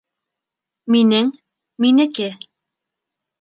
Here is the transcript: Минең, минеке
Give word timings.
Минең, 0.95 1.29
минеке 1.85 2.31